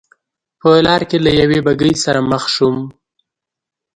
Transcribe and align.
په 0.59 0.69
لار 0.85 1.01
کې 1.09 1.17
له 1.25 1.31
یوې 1.41 1.59
بګۍ 1.65 1.93
سره 2.03 2.19
مخ 2.31 2.43
شوم. 2.53 2.77